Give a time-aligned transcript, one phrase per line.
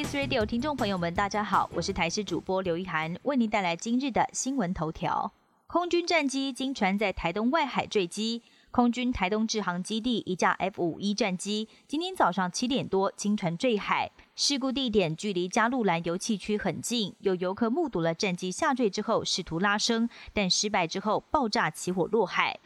[0.00, 5.30] Radio 听众朋友们，大家好，我是台视主播刘一涵，为您带来今日的新闻头条。
[5.66, 22.58] 空军战机经传在台东外海坠机，空军台东制航基地一架 F 五一战机今天早上七点多经传坠海，事故地点距离加路兰油气区很近，有游客目睹了战机下坠之后试图拉升，但失败之后爆炸起火落海。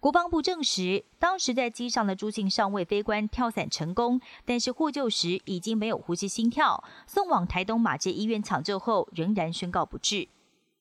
[0.00, 10.26] 国防部证实，当时在机上的朱姓上尉飞官跳伞成功，但是获救时已经没有呼吸心跳，送往台东马街医院抢救后，仍然宣告不治。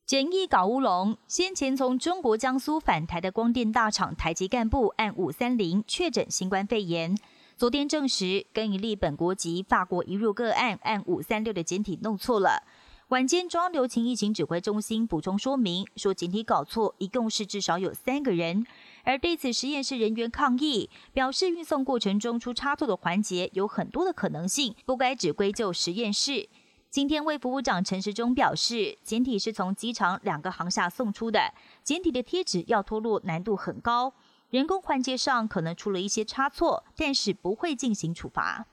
[0.06, 7.14] 简易搞乌龙，先前从中国江苏返台的光电大厂台籍干部按五三零确诊新冠肺炎，
[7.58, 12.64] 昨天证实跟一例本国籍法国移入个案按五三六的简体弄错了。
[13.10, 18.66] 晚间中央流行疫情指挥中心补充说明说，简体搞错，一共是至少有三个人。
[19.04, 26.48] 而对此，实验室人员抗议，表示运送过程中出差错的环节有很多的可能性，不该只归咎实验室。
[26.90, 34.14] 今天，卫福部长陈时中表示，简体是从机场两个航厦送出的，简体的贴纸要脱落难度很高，
[34.50, 38.66] 人工环节上可能出了一些差错，但是不会进行处罚。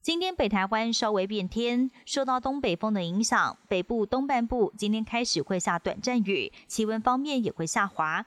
[0.00, 8.24] 今天北台湾稍微变天，受到东北风的影响，北部东半部今天开始会下短暂雨，气温方面也会下滑。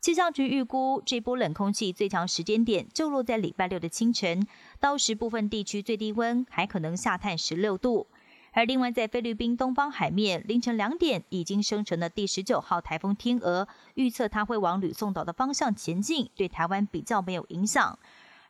[0.00, 4.46] 气象局预估，这波冷空气最强时间点就落在礼拜六的清晨，
[4.78, 8.06] 到时部分地区最低温还可能下探十六度。
[8.52, 17.98] 而另外，在菲律宾东方海面，凌晨两点已经生成的第十九号台风天鹅，预测它会往吕宋岛的方向前进，对台湾比较没有影响。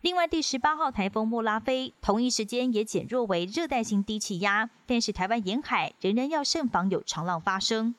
[0.03, 7.95] 另外，第十八号台风莫拉菲同一时间也减弱为热带性低气压，但是台湾沿海仍然要慎防有长浪发生。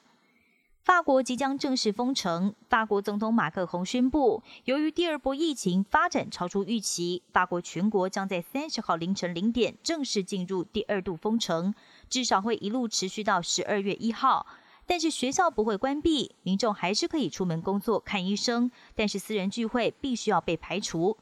[0.89, 2.55] 法国即将正式封城。
[2.67, 11.75] 法国总统马克宏宣布，由于第二波疫情发展超出预期，法国全国将在三十号凌晨零点正式进入第二度封城，
[12.09, 14.47] 至少会一路持续到十二月一号。
[14.87, 21.15] 但是学校不会关闭，民众还是可以出门工作、看医生，但是私人聚会必须要被排除。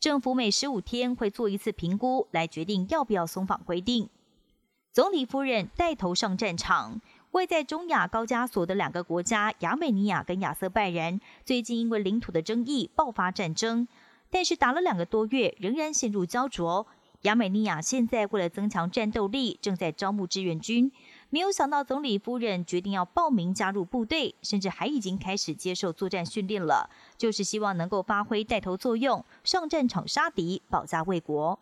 [0.00, 4.08] 政府每十五天会做一次评估，来决定要不要松绑规定。
[4.92, 7.00] 总理夫人带头上战场。
[7.32, 13.88] 位在中亚高加索的两个国家亚美尼亚跟亚瑟拜然，最近因为领土的争议爆发战争，
[14.30, 16.86] 但是打了两个多月，仍然陷入焦灼。
[17.22, 20.92] 亚美尼亚现在为了增强战斗力，正在招募志愿军。
[21.30, 31.58] 没有想到总理夫人决定要报名加入部队，甚至还已经开始接受作战训练了，就是希望能够发挥带头作用，上战场杀敌，保家卫国。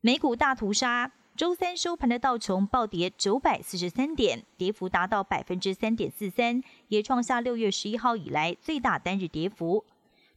[0.00, 1.10] 美股大屠杀。
[1.36, 9.84] 周三收盘的道琼暴跌九百四十三点，跌幅达到百分之三点四三，也创下六月十一号以来最大单日跌幅。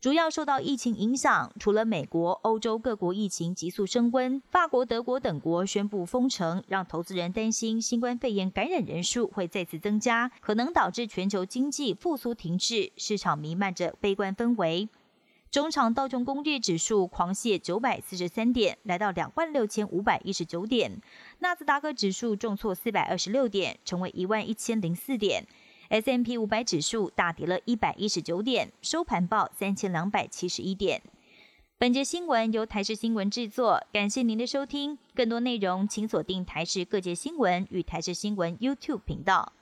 [0.02, 14.90] 主要受到疫情影响，除了美国、欧洲各国疫情急速升温，法国、德国等国宣布封城，让投资人担心新冠肺炎感染人数会再次增加，可能导致全球经济复苏停滞，市场弥漫着悲观氛围。
[15.50, 21.02] 中场道琼工业指数狂泻九百四十三点，来到两万六千五百一十九点。
[21.40, 25.46] 纳斯达克指数重挫四百二十六点，成为一万一千零四点。
[25.90, 31.02] S M P 五百指数大跌了一百一十九点，收盘报三千两百七十一点。
[31.78, 34.98] 本节新闻由台视新闻制作，感谢您的收听。
[35.16, 39.54] 更多内容请锁定台视各界新闻与台视新闻 YouTube 频道。